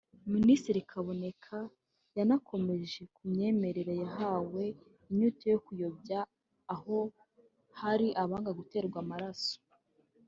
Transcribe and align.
Minisitiri 0.33 0.79
Kaboneka 0.91 1.57
yanakomoje 2.17 3.01
ku 3.15 3.21
myemerere 3.31 3.93
yahawe 4.03 4.63
inyito 5.09 5.43
yo 5.53 5.59
kuyobya 5.65 6.19
aho 6.73 6.97
hari 7.79 8.07
abanga 8.23 8.51
guterwa 8.59 8.97
amaraso 9.05 9.57